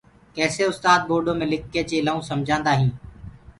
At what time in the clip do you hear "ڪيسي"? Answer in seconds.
0.35-0.61